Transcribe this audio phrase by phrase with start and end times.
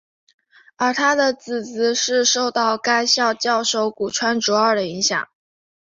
[0.77, 5.29] 而他的姊姊是受到该校教授古川竹二的影响。